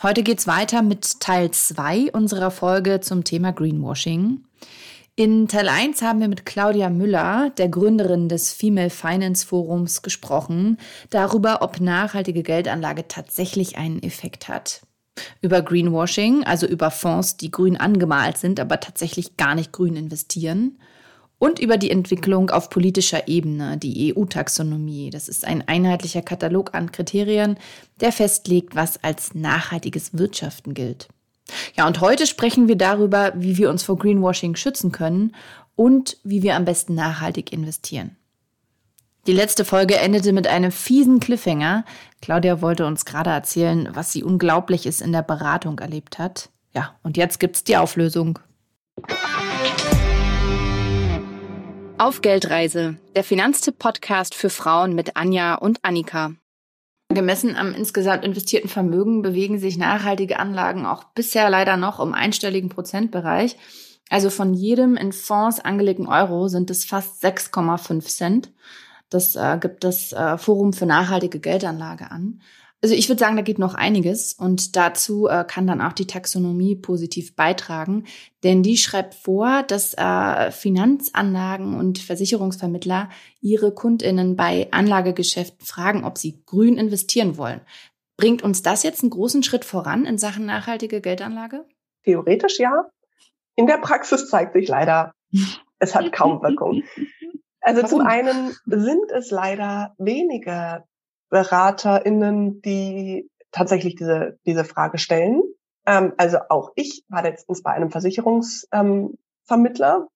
[0.00, 4.44] Heute geht's weiter mit Teil 2 unserer Folge zum Thema Greenwashing.
[5.16, 10.78] In Teil 1 haben wir mit Claudia Müller, der Gründerin des Female Finance Forums, gesprochen,
[11.10, 14.82] darüber, ob nachhaltige Geldanlage tatsächlich einen Effekt hat.
[15.40, 20.78] Über Greenwashing, also über Fonds, die grün angemalt sind, aber tatsächlich gar nicht grün investieren
[21.38, 25.10] und über die Entwicklung auf politischer Ebene, die EU-Taxonomie.
[25.10, 27.58] Das ist ein einheitlicher Katalog an Kriterien,
[28.00, 31.08] der festlegt, was als nachhaltiges Wirtschaften gilt.
[31.76, 35.34] Ja, und heute sprechen wir darüber, wie wir uns vor Greenwashing schützen können
[35.76, 38.16] und wie wir am besten nachhaltig investieren.
[39.26, 41.84] Die letzte Folge endete mit einem fiesen Cliffhanger.
[42.22, 46.48] Claudia wollte uns gerade erzählen, was sie Unglaubliches in der Beratung erlebt hat.
[46.74, 48.38] Ja, und jetzt gibt's die Auflösung.
[51.98, 56.30] Auf Geldreise, der Finanztipp-Podcast für Frauen mit Anja und Annika.
[57.08, 62.68] Gemessen am insgesamt investierten Vermögen bewegen sich nachhaltige Anlagen auch bisher leider noch im einstelligen
[62.68, 63.56] Prozentbereich.
[64.10, 68.52] Also von jedem in Fonds angelegten Euro sind es fast 6,5 Cent.
[69.10, 72.40] Das äh, gibt das äh, Forum für nachhaltige Geldanlage an.
[72.80, 76.06] Also ich würde sagen, da geht noch einiges und dazu äh, kann dann auch die
[76.06, 78.04] Taxonomie positiv beitragen,
[78.44, 83.08] denn die schreibt vor, dass äh, Finanzanlagen und Versicherungsvermittler
[83.40, 87.60] ihre Kundinnen bei Anlagegeschäften fragen, ob sie grün investieren wollen.
[88.16, 91.64] Bringt uns das jetzt einen großen Schritt voran in Sachen nachhaltige Geldanlage?
[92.04, 92.88] Theoretisch ja.
[93.56, 95.10] In der Praxis zeigt sich leider,
[95.80, 96.82] es hat kaum Wirkung.
[97.60, 97.98] Also Warum?
[97.98, 100.87] zum einen sind es leider weniger
[101.30, 105.42] BeraterInnen, die tatsächlich diese, diese Frage stellen.
[105.86, 110.06] Ähm, also auch ich war letztens bei einem Versicherungsvermittler ähm,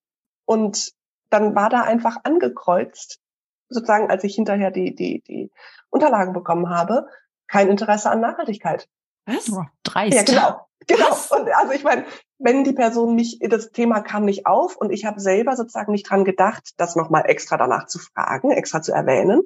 [0.44, 0.92] und
[1.30, 3.20] dann war da einfach angekreuzt,
[3.68, 5.50] sozusagen, als ich hinterher die, die, die
[5.88, 7.06] Unterlagen bekommen habe,
[7.46, 8.86] kein Interesse an Nachhaltigkeit.
[9.26, 9.50] Was?
[9.50, 10.14] Oh, dreist.
[10.14, 10.66] Ja, genau.
[10.86, 11.16] Genau.
[11.30, 12.04] Und also ich meine,
[12.38, 16.10] wenn die Person nicht, das Thema kam nicht auf und ich habe selber sozusagen nicht
[16.10, 19.42] dran gedacht, das nochmal extra danach zu fragen, extra zu erwähnen,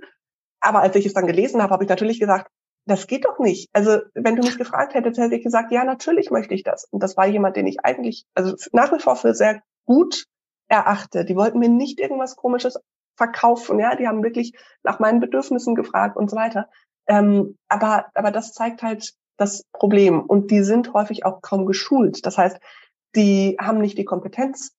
[0.67, 2.51] aber als ich es dann gelesen habe, habe ich natürlich gesagt,
[2.87, 3.69] das geht doch nicht.
[3.73, 6.87] Also wenn du mich gefragt hättest, hätte ich gesagt, ja, natürlich möchte ich das.
[6.91, 10.27] Und das war jemand, den ich eigentlich, also nach wie vor für sehr gut
[10.69, 11.25] erachte.
[11.25, 12.79] Die wollten mir nicht irgendwas Komisches
[13.17, 16.69] verkaufen, ja, die haben wirklich nach meinen Bedürfnissen gefragt und so weiter.
[17.09, 20.21] Ähm, aber, aber das zeigt halt das Problem.
[20.21, 22.25] Und die sind häufig auch kaum geschult.
[22.27, 22.59] Das heißt,
[23.15, 24.73] die haben nicht die Kompetenz,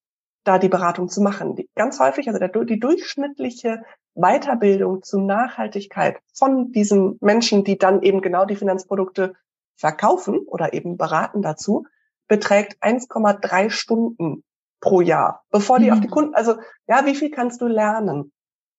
[0.44, 1.56] da die Beratung zu machen.
[1.56, 3.84] Die, ganz häufig, also der, die durchschnittliche
[4.18, 9.36] Weiterbildung zu Nachhaltigkeit von diesen Menschen, die dann eben genau die Finanzprodukte
[9.76, 11.86] verkaufen oder eben beraten dazu,
[12.28, 14.44] beträgt 1,3 Stunden
[14.80, 15.94] pro Jahr, bevor die mhm.
[15.94, 16.12] auf die mhm.
[16.12, 16.56] Kunden, also
[16.88, 18.32] ja, wie viel kannst du lernen?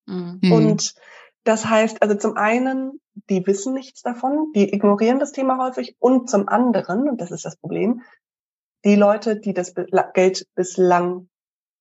[0.06, 0.52] Mhm.
[0.52, 0.94] Und
[1.44, 3.00] das heißt, also zum einen,
[3.30, 7.44] die wissen nichts davon, die ignorieren das Thema häufig und zum anderen, und das ist
[7.44, 8.02] das Problem,
[8.84, 9.74] die Leute, die das
[10.14, 11.28] Geld bislang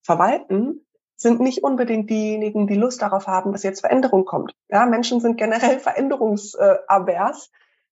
[0.03, 0.86] verwalten,
[1.17, 4.53] sind nicht unbedingt diejenigen, die Lust darauf haben, dass jetzt Veränderung kommt.
[4.69, 7.49] Ja, Menschen sind generell veränderungsavers.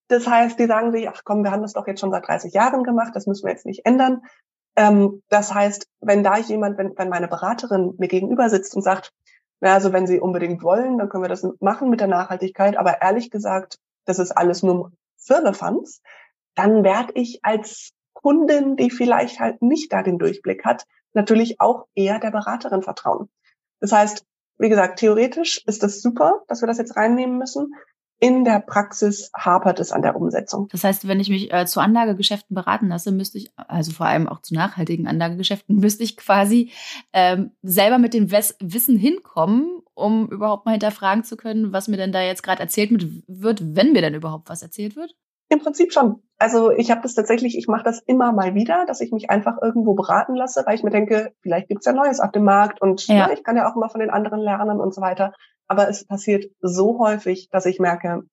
[0.07, 2.53] Das heißt, die sagen sich, ach komm, wir haben das doch jetzt schon seit 30
[2.53, 4.21] Jahren gemacht, das müssen wir jetzt nicht ändern.
[4.75, 9.11] Ähm, das heißt, wenn da jemand, wenn, wenn meine Beraterin mir gegenüber sitzt und sagt,
[9.61, 13.01] na, also wenn Sie unbedingt wollen, dann können wir das machen mit der Nachhaltigkeit, aber
[13.01, 16.01] ehrlich gesagt, das ist alles nur Firlefanz,
[16.53, 17.91] dann werde ich als
[18.25, 23.29] Kundin, die vielleicht halt nicht da den Durchblick hat, natürlich auch eher der Beraterin vertrauen.
[23.79, 24.25] Das heißt,
[24.57, 27.75] wie gesagt, theoretisch ist das super, dass wir das jetzt reinnehmen müssen.
[28.19, 30.69] In der Praxis hapert es an der Umsetzung.
[30.71, 34.27] Das heißt, wenn ich mich äh, zu Anlagegeschäften beraten lasse, müsste ich, also vor allem
[34.27, 36.71] auch zu nachhaltigen Anlagegeschäften, müsste ich quasi
[37.13, 42.11] ähm, selber mit dem Wissen hinkommen, um überhaupt mal hinterfragen zu können, was mir denn
[42.11, 42.89] da jetzt gerade erzählt
[43.27, 45.15] wird, wenn mir denn überhaupt was erzählt wird.
[45.49, 46.21] Im Prinzip schon.
[46.37, 49.57] Also ich habe das tatsächlich, ich mache das immer mal wieder, dass ich mich einfach
[49.61, 53.07] irgendwo beraten lasse, weil ich mir denke, vielleicht gibt's ja Neues auf dem Markt und
[53.07, 53.15] ja.
[53.15, 55.33] Ja, ich kann ja auch immer von den anderen lernen und so weiter.
[55.67, 58.23] Aber es passiert so häufig, dass ich merke,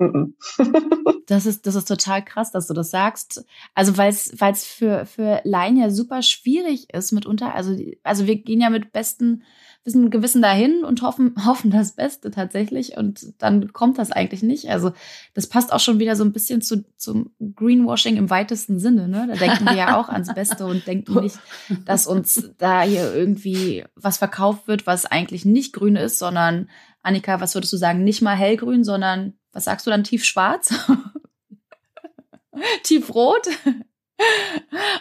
[1.26, 3.44] das ist, das ist total krass, dass du das sagst.
[3.74, 7.54] Also, weil es, weil es für, für Laien ja super schwierig ist mitunter.
[7.54, 9.42] Also, also wir gehen ja mit besten
[9.84, 12.96] Wissen und Gewissen dahin und hoffen, hoffen das Beste tatsächlich.
[12.96, 14.68] Und dann kommt das eigentlich nicht.
[14.68, 14.92] Also,
[15.34, 19.08] das passt auch schon wieder so ein bisschen zu, zum Greenwashing im weitesten Sinne.
[19.08, 19.26] Ne?
[19.28, 21.38] Da denken wir ja auch ans Beste und denken nicht,
[21.86, 26.68] dass uns da hier irgendwie was verkauft wird, was eigentlich nicht grün ist, sondern
[27.02, 28.04] Annika, was würdest du sagen?
[28.04, 30.74] Nicht mal hellgrün, sondern was sagst du dann, tiefschwarz?
[32.82, 33.48] tiefrot?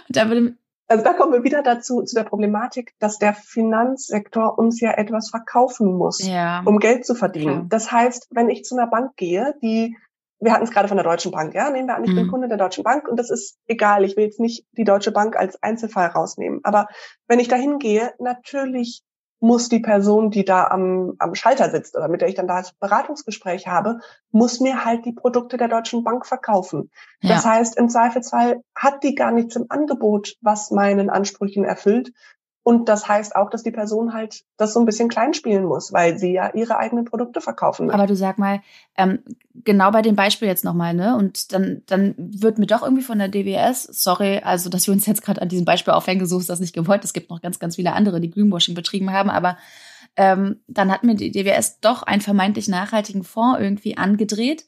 [0.08, 0.56] da würde
[0.90, 5.30] also da kommen wir wieder dazu, zu der Problematik, dass der Finanzsektor uns ja etwas
[5.30, 6.64] verkaufen muss, ja.
[6.66, 7.54] um Geld zu verdienen.
[7.54, 7.66] Klar.
[7.70, 9.96] Das heißt, wenn ich zu einer Bank gehe, die
[10.42, 12.16] wir hatten es gerade von der Deutschen Bank, ja, nehmen wir an, ich mhm.
[12.16, 15.12] bin Kunde der Deutschen Bank und das ist egal, ich will jetzt nicht die Deutsche
[15.12, 16.88] Bank als Einzelfall rausnehmen, aber
[17.28, 19.04] wenn ich da hingehe, natürlich
[19.40, 22.58] muss die Person, die da am, am Schalter sitzt oder mit der ich dann da
[22.58, 24.00] das Beratungsgespräch habe,
[24.32, 26.92] muss mir halt die Produkte der Deutschen Bank verkaufen.
[27.22, 27.36] Ja.
[27.36, 32.12] Das heißt, im Zweifelsfall hat die gar nichts im Angebot, was meinen Ansprüchen erfüllt.
[32.64, 35.94] Und das heißt auch, dass die Person halt das so ein bisschen klein spielen muss,
[35.94, 37.98] weil sie ja ihre eigenen Produkte verkaufen möchte.
[37.98, 38.62] Aber du sag mal,
[38.98, 39.20] ähm,
[39.54, 41.16] genau bei dem Beispiel jetzt nochmal, ne?
[41.16, 45.06] Und dann, dann wird mir doch irgendwie von der DWS, sorry, also dass wir uns
[45.06, 47.04] jetzt gerade an diesem Beispiel aufhängen, so ist das nicht gewollt.
[47.04, 49.58] Es gibt noch ganz, ganz viele andere, die Greenwashing betrieben haben, aber
[50.16, 54.66] ähm, dann hat mir die DWS doch einen vermeintlich nachhaltigen Fonds irgendwie angedreht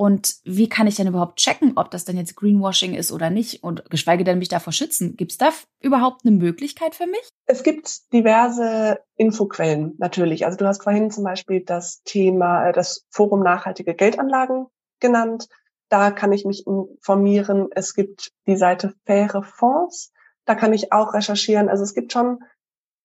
[0.00, 3.62] und wie kann ich denn überhaupt checken, ob das denn jetzt Greenwashing ist oder nicht?
[3.62, 5.14] Und geschweige denn mich davor schützen.
[5.14, 7.28] Gibt es da überhaupt eine Möglichkeit für mich?
[7.44, 10.46] Es gibt diverse Infoquellen natürlich.
[10.46, 14.68] Also du hast vorhin zum Beispiel das Thema, äh, das Forum nachhaltige Geldanlagen
[15.00, 15.48] genannt.
[15.90, 17.68] Da kann ich mich informieren.
[17.72, 20.14] Es gibt die Seite Faire Fonds.
[20.46, 21.68] Da kann ich auch recherchieren.
[21.68, 22.38] Also es gibt schon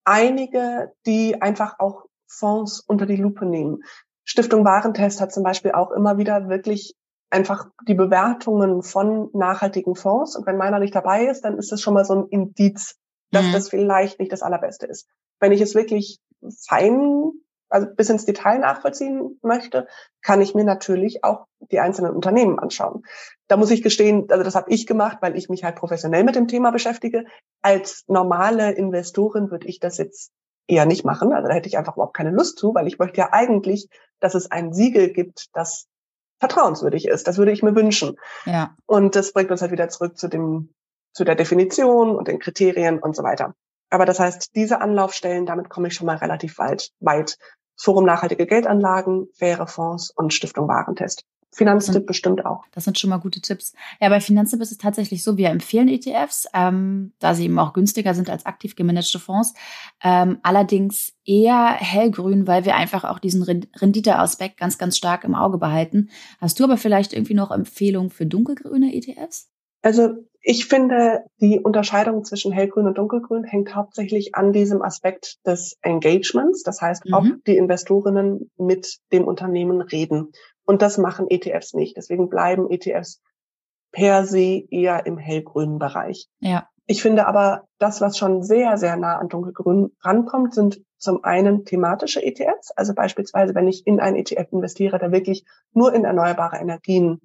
[0.06, 3.84] einige, die einfach auch Fonds unter die Lupe nehmen.
[4.26, 6.96] Stiftung Warentest hat zum Beispiel auch immer wieder wirklich
[7.30, 10.36] einfach die Bewertungen von nachhaltigen Fonds.
[10.36, 12.96] Und wenn meiner nicht dabei ist, dann ist das schon mal so ein Indiz,
[13.32, 13.52] dass mhm.
[13.54, 15.08] das vielleicht nicht das Allerbeste ist.
[15.40, 16.20] Wenn ich es wirklich
[16.68, 17.32] fein,
[17.70, 19.88] also bis ins Detail nachvollziehen möchte,
[20.22, 23.04] kann ich mir natürlich auch die einzelnen Unternehmen anschauen.
[23.48, 26.36] Da muss ich gestehen, also das habe ich gemacht, weil ich mich halt professionell mit
[26.36, 27.26] dem Thema beschäftige.
[27.62, 30.32] Als normale Investorin würde ich das jetzt
[30.68, 31.34] eher nicht machen.
[31.34, 33.90] Also da hätte ich einfach überhaupt keine Lust zu, weil ich möchte ja eigentlich,
[34.20, 35.88] dass es ein Siegel gibt, das
[36.40, 37.28] vertrauenswürdig ist.
[37.28, 38.18] Das würde ich mir wünschen.
[38.46, 38.76] Ja.
[38.86, 40.74] Und das bringt uns halt wieder zurück zu dem,
[41.14, 43.56] zu der Definition und den Kriterien und so weiter.
[43.90, 47.38] Aber das heißt, diese Anlaufstellen, damit komme ich schon mal relativ weit, weit.
[47.78, 51.26] Forum Nachhaltige Geldanlagen, faire Fonds und Stiftung Warentest.
[51.56, 52.66] Finanztipp sind, bestimmt auch.
[52.72, 53.74] Das sind schon mal gute Tipps.
[54.02, 57.72] Ja, bei Finanztipp ist es tatsächlich so, wir empfehlen ETFs, ähm, da sie eben auch
[57.72, 59.54] günstiger sind als aktiv gemanagte Fonds.
[60.04, 65.58] Ähm, allerdings eher hellgrün, weil wir einfach auch diesen Renditeaspekt ganz, ganz stark im Auge
[65.58, 66.10] behalten.
[66.40, 69.50] Hast du aber vielleicht irgendwie noch Empfehlungen für dunkelgrüne ETFs?
[69.82, 75.78] Also ich finde, die Unterscheidung zwischen hellgrün und dunkelgrün hängt hauptsächlich an diesem Aspekt des
[75.82, 76.64] Engagements.
[76.64, 77.42] Das heißt, ob mhm.
[77.48, 80.32] die Investorinnen mit dem Unternehmen reden.
[80.66, 81.96] Und das machen ETFs nicht.
[81.98, 83.22] Deswegen bleiben ETFs
[83.92, 86.28] per se eher im hellgrünen Bereich.
[86.40, 86.68] Ja.
[86.88, 91.66] Ich finde aber, das, was schon sehr, sehr nah an dunkelgrün rankommt, sind zum einen
[91.66, 92.72] thematische ETFs.
[92.72, 97.22] Also beispielsweise, wenn ich in ein ETF investiere, der wirklich nur in erneuerbare Energien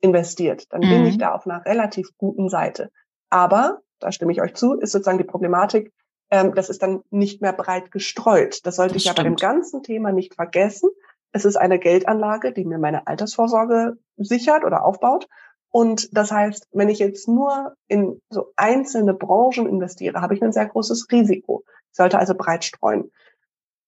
[0.00, 0.88] investiert, dann mhm.
[0.88, 2.90] bin ich da auf einer relativ guten Seite.
[3.30, 5.92] Aber, da stimme ich euch zu, ist sozusagen die Problematik,
[6.30, 8.64] ähm, das ist dann nicht mehr breit gestreut.
[8.64, 10.90] Das sollte das ich ja bei dem ganzen Thema nicht vergessen.
[11.32, 15.28] Es ist eine Geldanlage, die mir meine Altersvorsorge sichert oder aufbaut.
[15.70, 20.52] Und das heißt, wenn ich jetzt nur in so einzelne Branchen investiere, habe ich ein
[20.52, 21.64] sehr großes Risiko.
[21.90, 23.10] Ich sollte also breit streuen.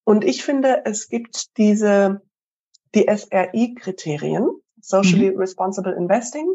[0.05, 2.23] Und ich finde, es gibt diese,
[2.95, 4.49] die SRI-Kriterien,
[4.81, 5.39] Socially mhm.
[5.39, 6.55] Responsible Investing,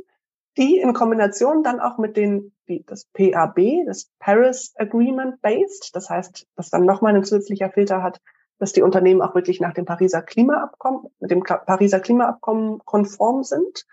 [0.58, 6.10] die in Kombination dann auch mit den, wie das PAB, das Paris Agreement Based, das
[6.10, 8.20] heißt, das dann nochmal ein zusätzlicher Filter hat,
[8.60, 13.86] dass die Unternehmen auch wirklich nach dem Pariser Klimaabkommen, mit dem Pariser Klimaabkommen konform sind.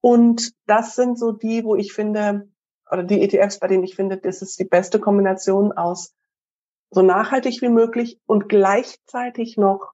[0.00, 2.48] Und das sind so die, wo ich finde,
[2.90, 6.14] oder die ETFs, bei denen ich finde, das ist die beste Kombination aus
[6.90, 9.92] so nachhaltig wie möglich und gleichzeitig noch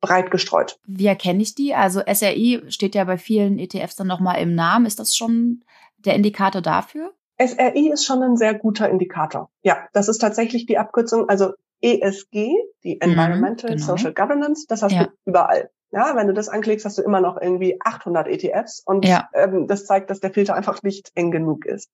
[0.00, 0.78] breit gestreut.
[0.86, 1.74] Wie erkenne ich die?
[1.74, 4.86] Also SRI steht ja bei vielen ETFs dann nochmal im Namen.
[4.86, 5.64] Ist das schon
[5.98, 7.12] der Indikator dafür?
[7.40, 9.50] SRI ist schon ein sehr guter Indikator.
[9.62, 11.28] Ja, das ist tatsächlich die Abkürzung.
[11.28, 13.84] Also ESG, die mhm, Environmental genau.
[13.84, 15.04] Social Governance, das hast ja.
[15.04, 15.70] du überall.
[15.90, 19.28] Ja, wenn du das anklickst, hast du immer noch irgendwie 800 ETFs und ja.
[19.32, 21.88] ähm, das zeigt, dass der Filter einfach nicht eng genug ist.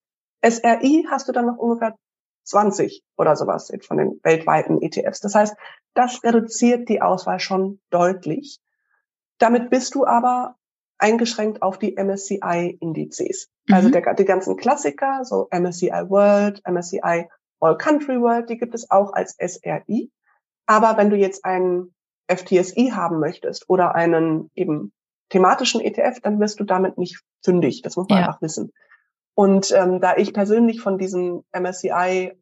[0.45, 1.95] SRI hast du dann noch ungefähr
[2.45, 5.21] 20 oder sowas von den weltweiten ETFs.
[5.21, 5.57] Das heißt,
[5.95, 8.59] das reduziert die Auswahl schon deutlich.
[9.39, 10.57] Damit bist du aber
[10.99, 13.49] eingeschränkt auf die MSCI-Indizes.
[13.71, 13.93] Also mhm.
[13.93, 17.29] der, die ganzen Klassiker, so MSCI World, MSCI
[17.65, 20.11] All Country World, die gibt es auch als SRI.
[20.67, 21.95] Aber wenn du jetzt einen
[22.29, 24.93] FTSI haben möchtest oder einen eben
[25.31, 27.83] thematischen ETF, dann wirst du damit nicht fündig.
[27.83, 28.27] Das muss man ja.
[28.27, 28.73] einfach wissen.
[29.35, 32.39] Und ähm, da ich persönlich von diesem MSCI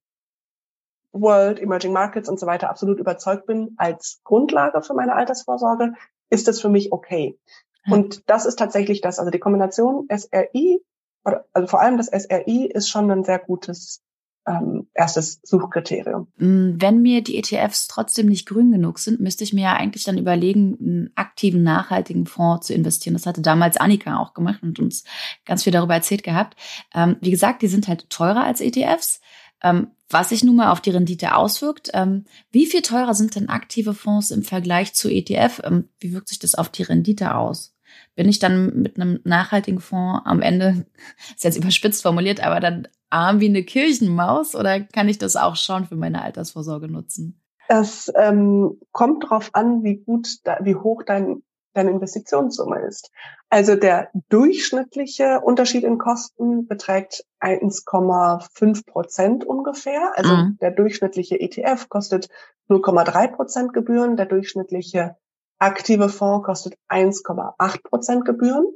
[1.12, 5.92] World, Emerging Markets und so weiter absolut überzeugt bin als Grundlage für meine Altersvorsorge,
[6.30, 7.38] ist das für mich okay.
[7.84, 7.94] Ja.
[7.94, 10.82] Und das ist tatsächlich das, also die Kombination SRI,
[11.24, 14.02] oder, also vor allem das SRI ist schon ein sehr gutes
[14.46, 16.26] ähm, erstes Suchkriterium.
[16.36, 20.04] Mm, wenn mir die ETFs trotzdem nicht grün genug sind, müsste ich mir ja eigentlich
[20.04, 23.14] dann überlegen, einen aktiven, nachhaltigen Fonds zu investieren.
[23.14, 25.04] Das hatte damals Annika auch gemacht und uns
[25.44, 26.56] ganz viel darüber erzählt gehabt.
[26.94, 29.20] Ähm, wie gesagt, die sind halt teurer als ETFs.
[29.62, 31.90] Ähm, was sich nun mal auf die Rendite auswirkt.
[31.94, 35.62] Ähm, wie viel teurer sind denn aktive Fonds im Vergleich zu ETF?
[35.64, 37.74] Ähm, wie wirkt sich das auf die Rendite aus?
[38.14, 40.86] Bin ich dann mit einem nachhaltigen Fonds am Ende,
[41.34, 45.56] ist jetzt überspitzt formuliert, aber dann arm wie eine Kirchenmaus oder kann ich das auch
[45.56, 47.40] schon für meine Altersvorsorge nutzen?
[47.68, 51.42] Es ähm, kommt darauf an, wie gut, da, wie hoch dein
[51.74, 53.10] deine Investitionssumme ist.
[53.48, 60.12] Also der durchschnittliche Unterschied in Kosten beträgt 1,5 Prozent ungefähr.
[60.16, 60.58] Also mhm.
[60.60, 62.28] der durchschnittliche ETF kostet
[62.68, 65.16] 0,3 Prozent Gebühren, der durchschnittliche
[65.58, 68.66] aktive Fonds kostet 1,8 Prozent Gebühren.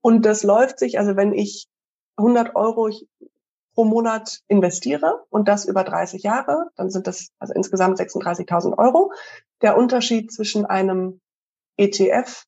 [0.00, 1.68] Und das läuft sich, also wenn ich
[2.16, 2.90] 100 Euro
[3.76, 9.12] pro Monat investiere und das über 30 Jahre, dann sind das also insgesamt 36.000 Euro.
[9.60, 11.20] Der Unterschied zwischen einem
[11.76, 12.44] ETF,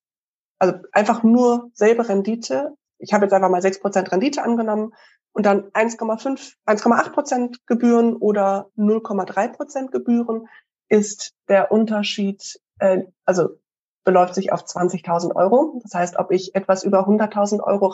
[0.59, 2.73] also einfach nur selbe Rendite.
[2.97, 4.95] Ich habe jetzt einfach mal 6% Rendite angenommen
[5.33, 10.49] und dann 1,5, 1,8 Prozent Gebühren oder 0,3 Prozent Gebühren
[10.89, 13.51] ist der Unterschied, äh, also
[14.03, 15.79] beläuft sich auf 20.000 Euro.
[15.83, 17.89] Das heißt, ob ich etwas über 100.000 Euro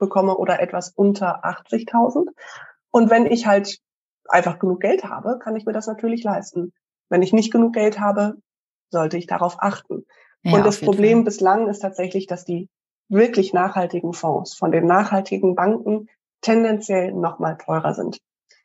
[0.00, 2.28] rausbekomme oder etwas unter 80.000.
[2.90, 3.78] Und wenn ich halt
[4.28, 6.72] einfach genug Geld habe, kann ich mir das natürlich leisten.
[7.08, 8.36] Wenn ich nicht genug Geld habe,
[8.90, 10.06] sollte ich darauf achten.
[10.42, 11.24] Ja, und das Problem Fall.
[11.24, 12.68] bislang ist tatsächlich, dass die
[13.08, 16.08] wirklich nachhaltigen Fonds von den nachhaltigen Banken
[16.40, 18.18] tendenziell noch mal teurer sind.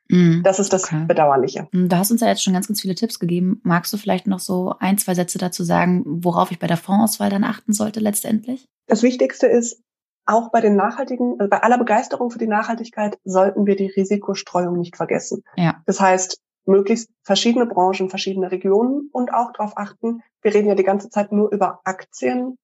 [0.08, 1.06] Mm, das ist das okay.
[1.08, 1.68] Bedauerliche.
[1.72, 3.60] Mm, du hast uns ja jetzt schon ganz, ganz viele Tipps gegeben.
[3.64, 7.32] Magst du vielleicht noch so ein, zwei Sätze dazu sagen, worauf ich bei der Fondsauswahl
[7.32, 8.68] dann achten sollte letztendlich?
[8.88, 9.82] Das Wichtigste ist,
[10.26, 14.78] auch bei den nachhaltigen, also bei aller Begeisterung für die Nachhaltigkeit sollten wir die Risikostreuung
[14.78, 15.44] nicht vergessen.
[15.56, 15.82] Ja.
[15.86, 20.84] Das heißt, möglichst verschiedene Branchen, verschiedene Regionen und auch darauf achten, wir reden ja die
[20.84, 22.58] ganze Zeit nur über Aktienfonds,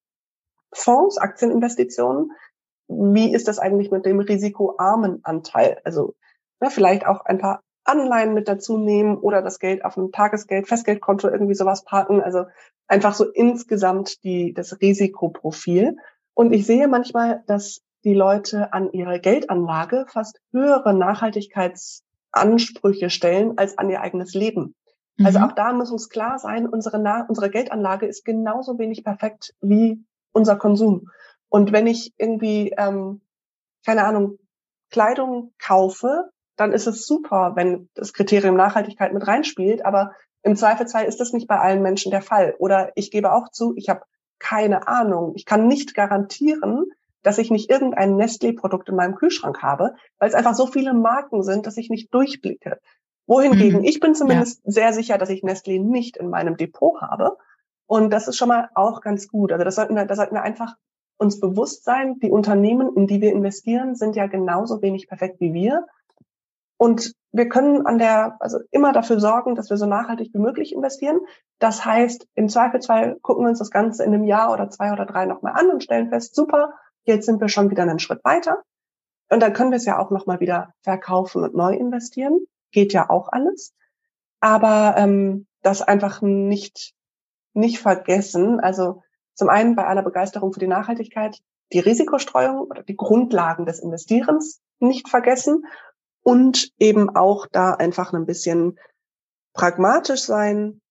[1.18, 2.32] Aktieninvestitionen.
[2.88, 5.80] Wie ist das eigentlich mit dem risikoarmen Anteil?
[5.84, 6.16] Also
[6.62, 10.68] ja, vielleicht auch ein paar Anleihen mit dazu nehmen oder das Geld auf einem Tagesgeld,
[10.68, 12.22] Festgeldkonto irgendwie sowas parken.
[12.22, 12.46] Also
[12.88, 15.98] einfach so insgesamt die, das Risikoprofil.
[16.42, 23.60] Und ich sehe manchmal, dass die Leute an ihre Geldanlage fast höhere Nachhaltigkeits Ansprüche stellen
[23.60, 24.74] als an ihr eigenes Leben.
[25.24, 25.46] Also mhm.
[25.46, 30.04] auch da muss uns klar sein, unsere, Na unsere Geldanlage ist genauso wenig perfekt wie
[30.32, 31.12] unser Konsum.
[31.48, 33.22] Und wenn ich irgendwie, ähm,
[33.86, 34.40] keine Ahnung,
[34.90, 39.86] Kleidung kaufe, dann ist es super, wenn das Kriterium Nachhaltigkeit mit reinspielt.
[39.86, 42.56] Aber im Zweifelsfall ist das nicht bei allen Menschen der Fall.
[42.58, 44.02] Oder ich gebe auch zu, ich habe
[44.42, 45.34] keine Ahnung.
[45.36, 46.86] Ich kann nicht garantieren,
[47.24, 51.44] dass ich nicht irgendein Nestlé-Produkt in meinem Kühlschrank habe, weil es einfach so viele Marken
[51.44, 52.80] sind, dass ich nicht durchblicke.
[53.28, 53.86] Wohingegen, mhm.
[53.86, 54.72] ich bin zumindest ja.
[54.72, 57.38] sehr sicher, dass ich Nestlé nicht in meinem Depot habe.
[57.86, 59.52] Und das ist schon mal auch ganz gut.
[59.52, 60.76] Also das sollten wir, da sollten wir einfach
[61.18, 65.54] uns bewusst sein, die Unternehmen, in die wir investieren, sind ja genauso wenig perfekt wie
[65.54, 65.86] wir.
[66.82, 70.74] Und wir können an der, also immer dafür sorgen, dass wir so nachhaltig wie möglich
[70.74, 71.20] investieren.
[71.60, 75.06] Das heißt, im Zweifelsfall gucken wir uns das Ganze in einem Jahr oder zwei oder
[75.06, 76.74] drei nochmal an und stellen fest, super,
[77.04, 78.64] Jetzt sind wir schon wieder einen Schritt weiter.
[79.30, 82.40] Und dann können wir es ja auch nochmal wieder verkaufen und neu investieren.
[82.72, 83.76] Geht ja auch alles.
[84.40, 86.96] Aber ähm, das einfach nicht,
[87.54, 88.60] nicht vergessen.
[88.60, 89.04] Also
[89.36, 91.38] zum einen bei aller Begeisterung für die Nachhaltigkeit
[91.74, 95.64] die Risikostreuung oder die Grundlagen des Investierens nicht vergessen
[96.24, 98.80] und eben auch da einfach ein bisschen
[99.54, 100.82] pragmatisch sein,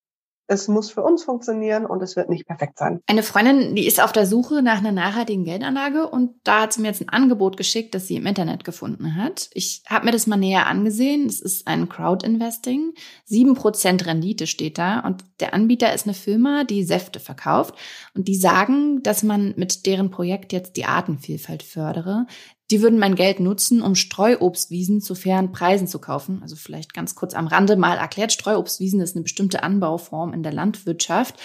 [0.51, 2.99] es muss für uns funktionieren und es wird nicht perfekt sein.
[3.07, 6.81] Eine Freundin, die ist auf der Suche nach einer nachhaltigen Geldanlage und da hat sie
[6.81, 9.49] mir jetzt ein Angebot geschickt, das sie im Internet gefunden hat.
[9.53, 11.25] Ich habe mir das mal näher angesehen.
[11.25, 12.93] Es ist ein Crowd-Investing.
[13.23, 17.75] Sieben Prozent Rendite steht da und der Anbieter ist eine Firma, die Säfte verkauft
[18.13, 22.25] und die sagen, dass man mit deren Projekt jetzt die Artenvielfalt fördere.
[22.71, 26.39] Die würden mein Geld nutzen, um Streuobstwiesen zu fairen Preisen zu kaufen.
[26.41, 30.53] Also vielleicht ganz kurz am Rande mal erklärt, Streuobstwiesen ist eine bestimmte Anbauform in der
[30.53, 31.35] Landwirtschaft,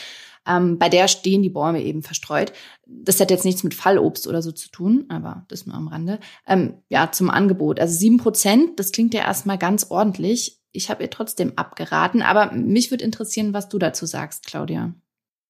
[0.47, 2.53] ähm, bei der stehen die Bäume eben verstreut.
[2.87, 6.21] Das hat jetzt nichts mit Fallobst oder so zu tun, aber das nur am Rande.
[6.47, 7.81] Ähm, ja, zum Angebot.
[7.81, 10.61] Also sieben Prozent, das klingt ja erstmal ganz ordentlich.
[10.73, 14.95] Ich habe ihr trotzdem abgeraten, aber mich würde interessieren, was du dazu sagst, Claudia.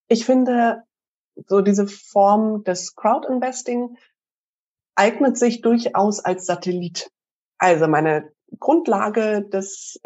[0.09, 0.85] Ich finde,
[1.47, 3.97] so diese Form des Crowd-Investing
[4.97, 7.11] eignet sich durchaus als Satellit.
[7.59, 10.01] Also meine Grundlage des,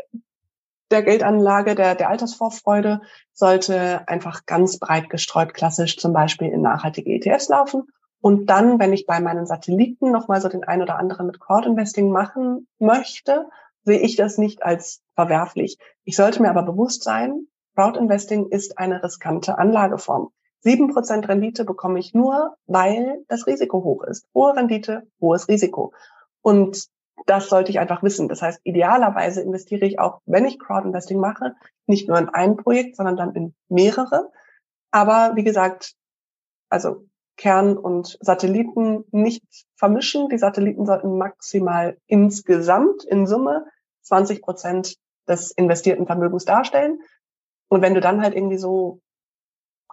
[0.91, 3.01] der Geldanlage, der, der Altersvorfreude
[3.33, 7.85] sollte einfach ganz breit gestreut, klassisch zum Beispiel in nachhaltige ETFs laufen.
[8.21, 11.67] Und dann, wenn ich bei meinen Satelliten nochmal so den ein oder anderen mit Crowd
[11.67, 13.49] Investing machen möchte,
[13.85, 15.79] sehe ich das nicht als verwerflich.
[16.05, 20.33] Ich sollte mir aber bewusst sein, Crowdinvesting ist eine riskante Anlageform.
[20.61, 24.27] Sieben Prozent Rendite bekomme ich nur, weil das Risiko hoch ist.
[24.35, 25.93] Hohe Rendite, hohes Risiko.
[26.43, 26.89] Und
[27.27, 28.29] das sollte ich einfach wissen.
[28.29, 31.55] Das heißt, idealerweise investiere ich auch, wenn ich Crowdinvesting mache,
[31.87, 34.31] nicht nur in ein Projekt, sondern dann in mehrere.
[34.91, 35.95] Aber wie gesagt,
[36.69, 40.29] also Kern und Satelliten nicht vermischen.
[40.29, 43.65] Die Satelliten sollten maximal insgesamt in Summe
[44.03, 47.01] 20 Prozent des investierten Vermögens darstellen.
[47.69, 49.01] Und wenn du dann halt irgendwie so,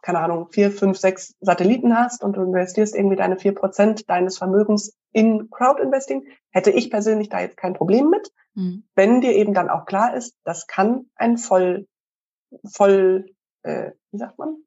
[0.01, 4.37] keine Ahnung, vier, fünf, sechs Satelliten hast und du investierst irgendwie deine vier Prozent deines
[4.37, 8.31] Vermögens in Crowdinvesting, hätte ich persönlich da jetzt kein Problem mit.
[8.53, 8.83] Mhm.
[8.95, 11.87] Wenn dir eben dann auch klar ist, das kann ein voll,
[12.69, 13.25] voll,
[13.63, 14.57] äh, wie sagt man?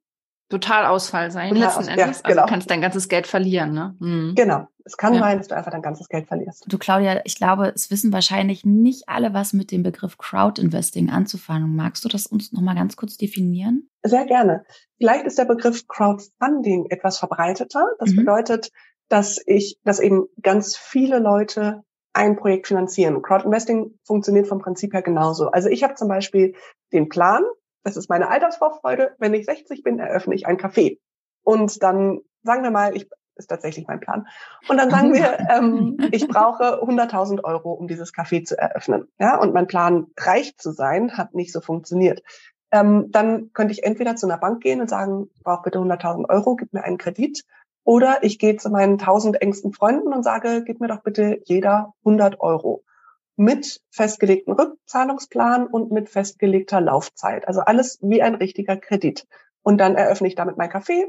[0.50, 1.98] Totalausfall sein Total letzten aus, Endes.
[1.98, 2.30] Ja, also genau.
[2.30, 3.96] Also du kannst dein ganzes Geld verlieren, ne?
[4.00, 4.34] Mhm.
[4.34, 4.66] Genau.
[4.84, 5.20] Es kann ja.
[5.20, 6.64] sein, dass du einfach dein ganzes Geld verlierst.
[6.66, 11.76] Du, Claudia, ich glaube, es wissen wahrscheinlich nicht alle, was mit dem Begriff Crowdinvesting anzufangen.
[11.76, 13.88] Magst du das uns nochmal ganz kurz definieren?
[14.02, 14.64] Sehr gerne.
[14.98, 17.84] Vielleicht ist der Begriff Crowdfunding etwas verbreiteter.
[18.00, 18.16] Das mhm.
[18.16, 18.70] bedeutet,
[19.08, 23.22] dass ich, dass eben ganz viele Leute ein Projekt finanzieren.
[23.22, 25.48] Crowdinvesting funktioniert vom Prinzip her genauso.
[25.48, 26.54] Also ich habe zum Beispiel
[26.92, 27.44] den Plan,
[27.82, 30.98] das ist meine Altersvorfreude, wenn ich 60 bin, eröffne ich ein Café.
[31.42, 33.08] Und dann sagen wir mal, ich
[33.40, 34.28] ist tatsächlich mein Plan.
[34.68, 39.08] Und dann sagen wir, ähm, ich brauche 100.000 Euro, um dieses Café zu eröffnen.
[39.18, 42.22] Ja, und mein Plan, reich zu sein, hat nicht so funktioniert.
[42.70, 46.28] Ähm, dann könnte ich entweder zu einer Bank gehen und sagen, ich brauche bitte 100.000
[46.28, 47.42] Euro, gib mir einen Kredit.
[47.82, 51.94] Oder ich gehe zu meinen 1000 engsten Freunden und sage, gib mir doch bitte jeder
[52.04, 52.84] 100 Euro
[53.40, 57.48] mit festgelegten Rückzahlungsplan und mit festgelegter Laufzeit.
[57.48, 59.26] Also alles wie ein richtiger Kredit.
[59.62, 61.06] Und dann eröffne ich damit mein Café.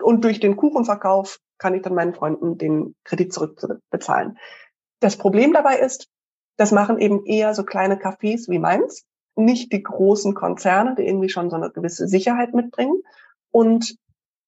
[0.00, 4.38] Und durch den Kuchenverkauf kann ich dann meinen Freunden den Kredit zurückbezahlen.
[5.00, 6.08] Das Problem dabei ist,
[6.58, 11.28] das machen eben eher so kleine Cafés wie meins, nicht die großen Konzerne, die irgendwie
[11.28, 13.02] schon so eine gewisse Sicherheit mitbringen.
[13.50, 13.96] Und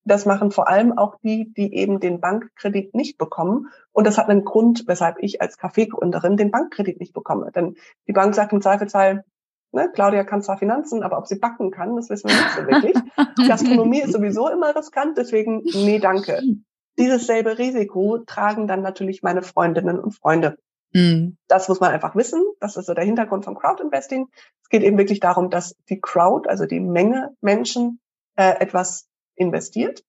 [0.07, 3.69] das machen vor allem auch die, die eben den Bankkredit nicht bekommen.
[3.93, 7.51] Und das hat einen Grund, weshalb ich als Kaffeegründerin den Bankkredit nicht bekomme.
[7.53, 9.25] Denn die Bank sagt im Zweifelsfall,
[9.73, 12.67] ne, Claudia kann zwar Finanzen, aber ob sie backen kann, das wissen wir nicht so
[12.67, 12.97] wirklich.
[13.49, 16.41] Gastronomie ist sowieso immer riskant, deswegen, nee, danke.
[16.99, 20.57] Dieses selbe Risiko tragen dann natürlich meine Freundinnen und Freunde.
[20.93, 21.37] Mhm.
[21.49, 22.43] Das muss man einfach wissen.
[22.61, 24.29] Das ist so der Hintergrund von Crowdinvesting.
[24.63, 28.01] Es geht eben wirklich darum, dass die Crowd, also die Menge Menschen,
[28.37, 30.03] äh, etwas investiert.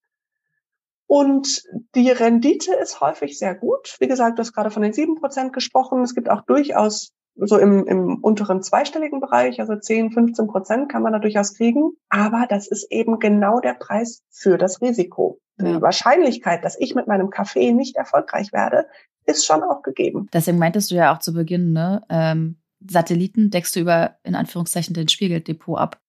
[1.05, 1.63] Und
[1.95, 3.95] die Rendite ist häufig sehr gut.
[3.99, 6.01] Wie gesagt, du hast gerade von den sieben Prozent gesprochen.
[6.01, 11.03] Es gibt auch durchaus so im, im unteren zweistelligen Bereich, also 10, 15 Prozent kann
[11.03, 11.91] man da durchaus kriegen.
[12.09, 15.39] Aber das ist eben genau der Preis für das Risiko.
[15.59, 15.75] Ja.
[15.75, 18.87] Die Wahrscheinlichkeit, dass ich mit meinem Kaffee nicht erfolgreich werde,
[19.25, 20.27] ist schon auch gegeben.
[20.33, 22.01] Deswegen meintest du ja auch zu Beginn, ne?
[22.09, 25.99] Ähm, Satelliten deckst du über, in Anführungszeichen, den Spielgelddepot ab.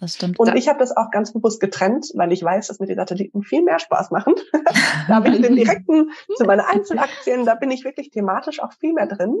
[0.00, 0.38] Das stimmt.
[0.38, 3.42] Und ich habe das auch ganz bewusst getrennt, weil ich weiß, dass mir die Satelliten
[3.42, 4.34] viel mehr Spaß machen.
[5.08, 8.92] da bin ich den direkten zu meinen Einzelaktien, da bin ich wirklich thematisch auch viel
[8.92, 9.34] mehr drin.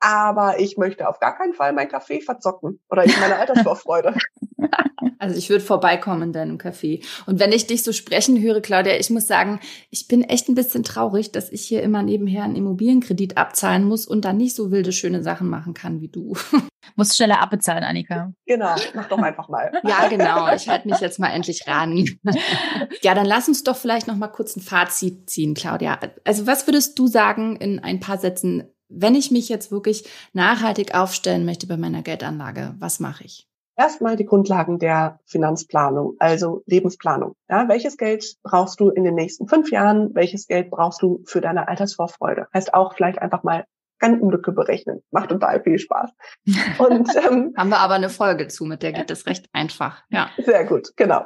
[0.00, 4.14] Aber ich möchte auf gar keinen Fall mein Kaffee verzocken oder ich meine Altersvorfreude.
[5.18, 7.04] Also ich würde vorbeikommen in deinem Café.
[7.26, 9.60] Und wenn ich dich so sprechen höre, Claudia, ich muss sagen,
[9.90, 14.06] ich bin echt ein bisschen traurig, dass ich hier immer nebenher einen Immobilienkredit abzahlen muss
[14.06, 16.36] und dann nicht so wilde, schöne Sachen machen kann wie du.
[16.96, 18.32] Musst schneller abbezahlen, Annika.
[18.46, 19.70] Genau, mach doch einfach mal.
[19.84, 20.52] ja, genau.
[20.54, 22.04] Ich halte mich jetzt mal endlich ran.
[23.02, 25.98] ja, dann lass uns doch vielleicht noch mal kurz ein Fazit ziehen, Claudia.
[26.24, 30.94] Also was würdest du sagen in ein paar Sätzen, wenn ich mich jetzt wirklich nachhaltig
[30.94, 33.46] aufstellen möchte bei meiner Geldanlage, was mache ich?
[33.76, 37.34] Erstmal die Grundlagen der Finanzplanung, also Lebensplanung.
[37.48, 40.14] Ja, welches Geld brauchst du in den nächsten fünf Jahren?
[40.14, 42.46] Welches Geld brauchst du für deine Altersvorfreude?
[42.52, 43.64] Heißt auch vielleicht einfach mal
[44.02, 45.02] Rentenlücke berechnen.
[45.10, 46.10] Macht total viel Spaß.
[46.78, 50.02] Und, ähm, Haben wir aber eine Folge zu, mit der geht es recht einfach.
[50.10, 50.28] Ja.
[50.38, 51.24] Sehr gut, genau.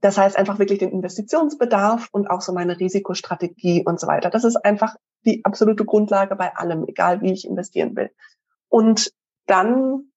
[0.00, 4.30] Das heißt einfach wirklich den Investitionsbedarf und auch so meine Risikostrategie und so weiter.
[4.30, 8.10] Das ist einfach die absolute Grundlage bei allem, egal wie ich investieren will.
[8.68, 9.12] Und
[9.46, 10.10] dann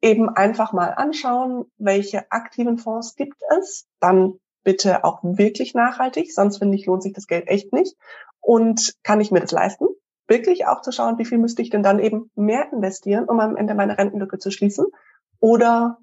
[0.00, 3.86] eben einfach mal anschauen, welche aktiven Fonds gibt es.
[4.00, 7.96] Dann bitte auch wirklich nachhaltig, sonst finde ich, lohnt sich das Geld echt nicht.
[8.40, 9.86] Und kann ich mir das leisten?
[10.26, 13.56] wirklich auch zu schauen, wie viel müsste ich denn dann eben mehr investieren, um am
[13.56, 14.86] Ende meine Rentenlücke zu schließen
[15.40, 15.98] oder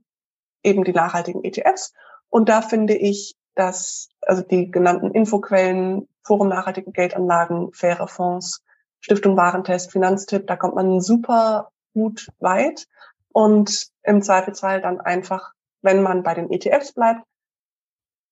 [0.63, 1.93] eben die nachhaltigen ETFs.
[2.29, 8.63] Und da finde ich, dass also die genannten Infoquellen, Forum nachhaltige Geldanlagen, faire Fonds,
[8.99, 12.87] Stiftung Warentest, Finanztipp, da kommt man super gut weit.
[13.33, 17.23] Und im Zweifelsfall dann einfach, wenn man bei den ETFs bleibt,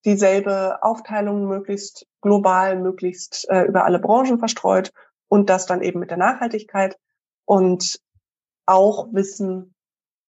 [0.04, 4.92] dieselbe Aufteilung möglichst global, möglichst äh, über alle Branchen verstreut
[5.28, 6.98] und das dann eben mit der Nachhaltigkeit.
[7.44, 8.00] Und
[8.66, 9.74] auch wissen,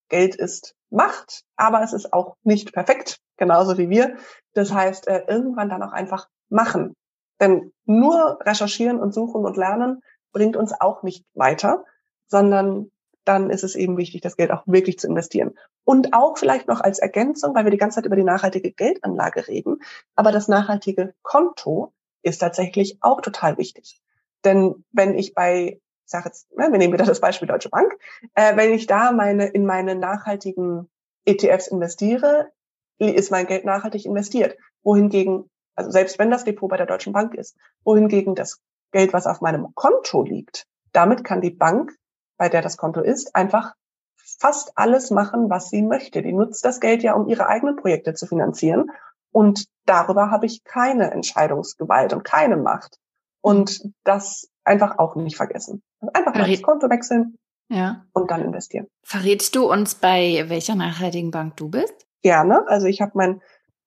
[0.08, 4.16] Geld ist Macht, aber es ist auch nicht perfekt, genauso wie wir.
[4.52, 6.94] Das heißt, äh, irgendwann dann auch einfach machen.
[7.42, 10.00] Denn nur recherchieren und suchen und lernen
[10.32, 11.84] bringt uns auch nicht weiter,
[12.28, 12.92] sondern
[13.24, 15.54] dann ist es eben wichtig, das Geld auch wirklich zu investieren.
[15.84, 19.48] Und auch vielleicht noch als Ergänzung, weil wir die ganze Zeit über die nachhaltige Geldanlage
[19.48, 19.78] reden,
[20.14, 24.00] aber das nachhaltige Konto ist tatsächlich auch total wichtig.
[24.44, 27.92] Denn wenn ich bei, ich sage jetzt, ne, wir nehmen wieder das Beispiel Deutsche Bank,
[28.34, 30.88] äh, wenn ich da meine in meine nachhaltigen
[31.24, 32.50] ETFs investiere,
[32.98, 34.56] ist mein Geld nachhaltig investiert.
[34.84, 38.60] Wohingegen, also selbst wenn das Depot bei der Deutschen Bank ist, wohingegen das
[38.92, 41.92] Geld, was auf meinem Konto liegt, damit kann die Bank
[42.36, 43.74] bei der das Konto ist, einfach
[44.16, 46.22] fast alles machen, was sie möchte.
[46.22, 48.90] Die nutzt das Geld ja, um ihre eigenen Projekte zu finanzieren.
[49.30, 52.98] Und darüber habe ich keine Entscheidungsgewalt und keine Macht.
[53.40, 55.82] Und das einfach auch nicht vergessen.
[56.00, 58.04] Also einfach mal das Konto wechseln ja.
[58.12, 58.86] und dann investieren.
[59.02, 61.94] Verrätst du uns, bei welcher nachhaltigen Bank du bist?
[62.22, 62.66] Gerne.
[62.68, 63.40] Also ich habe mein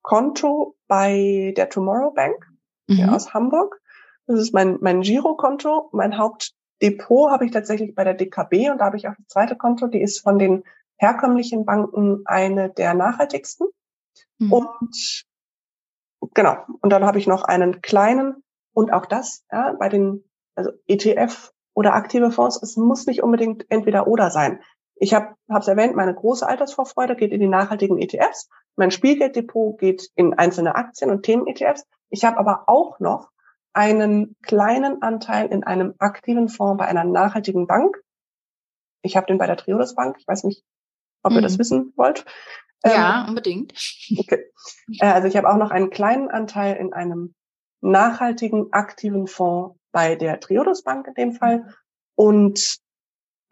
[0.06, 2.36] Konto bei der Tomorrow Bank
[2.86, 3.08] mhm.
[3.08, 3.80] aus Hamburg.
[4.28, 5.90] Das ist mein, mein Girokonto.
[5.92, 9.26] Mein Haupt Depot habe ich tatsächlich bei der DKB und da habe ich auch das
[9.26, 10.62] zweite Konto, die ist von den
[10.96, 13.66] herkömmlichen Banken eine der nachhaltigsten.
[14.38, 14.52] Mhm.
[14.52, 15.24] Und
[16.34, 20.22] genau, und dann habe ich noch einen kleinen und auch das, ja, bei den
[20.54, 24.60] also ETF oder aktive Fonds, es muss nicht unbedingt entweder oder sein.
[24.98, 28.48] Ich habe es erwähnt, meine große Altersvorfreude geht in die nachhaltigen ETFs.
[28.76, 31.86] Mein Spielgelddepot geht in einzelne Aktien und Themen-ETFs.
[32.08, 33.30] Ich habe aber auch noch
[33.72, 38.02] einen kleinen Anteil in einem aktiven Fonds bei einer nachhaltigen Bank.
[39.02, 40.16] Ich habe den bei der Triodos Bank.
[40.18, 40.64] Ich weiß nicht,
[41.22, 41.38] ob mhm.
[41.38, 41.58] ihr das mhm.
[41.58, 42.24] wissen wollt.
[42.84, 43.72] Ja, ähm, unbedingt.
[44.18, 44.50] Okay.
[45.00, 47.34] Äh, also ich habe auch noch einen kleinen Anteil in einem
[47.82, 51.74] nachhaltigen, aktiven Fonds bei der Triodos Bank in dem Fall.
[52.14, 52.78] Und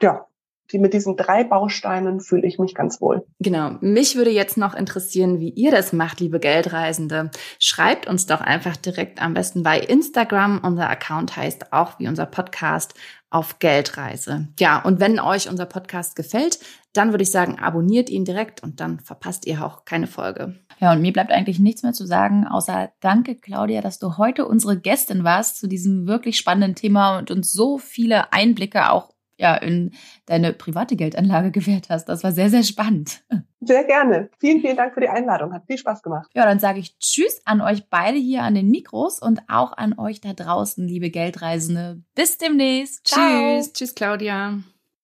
[0.01, 0.27] ja,
[0.73, 3.27] die mit diesen drei Bausteinen fühle ich mich ganz wohl.
[3.39, 3.77] Genau.
[3.81, 7.31] Mich würde jetzt noch interessieren, wie ihr das macht, liebe Geldreisende.
[7.59, 10.61] Schreibt uns doch einfach direkt am besten bei Instagram.
[10.63, 12.95] Unser Account heißt auch wie unser Podcast
[13.31, 14.49] auf Geldreise.
[14.61, 16.61] Ja, und wenn euch unser Podcast gefällt,
[16.93, 20.55] dann würde ich sagen, abonniert ihn direkt und dann verpasst ihr auch keine Folge.
[20.81, 24.47] Ja, und mir bleibt eigentlich nichts mehr zu sagen, außer danke, Claudia, dass du heute
[24.47, 29.55] unsere Gästin warst zu diesem wirklich spannenden Thema und uns so viele Einblicke auch ja,
[29.57, 29.93] in
[30.27, 32.09] deine private Geldanlage gewährt hast.
[32.09, 33.23] Das war sehr, sehr spannend.
[33.61, 34.31] Sehr gerne.
[34.39, 35.53] Vielen, vielen Dank für die Einladung.
[35.53, 36.31] Hat viel Spaß gemacht.
[36.35, 39.99] Ja, dann sage ich Tschüss an euch beide hier an den Mikros und auch an
[39.99, 42.03] euch da draußen, liebe Geldreisende.
[42.15, 43.07] Bis demnächst.
[43.07, 43.59] Ciao.
[43.59, 43.73] Tschüss.
[43.73, 44.59] Tschüss, Claudia.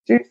[0.07, 0.31] Tschüss.